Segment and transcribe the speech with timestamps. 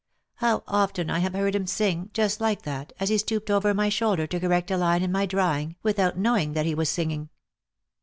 [0.37, 3.89] How often I have heard him sing, just like that, as he stooped over my
[3.89, 7.29] shoulder to correct a Mne in my drawing, without knowing that he was singing!"